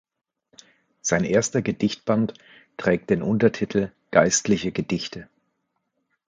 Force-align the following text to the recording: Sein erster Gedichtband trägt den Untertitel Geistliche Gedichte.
Sein 1.01 1.23
erster 1.25 1.61
Gedichtband 1.61 2.33
trägt 2.75 3.11
den 3.11 3.21
Untertitel 3.21 3.91
Geistliche 4.09 4.71
Gedichte. 4.71 5.29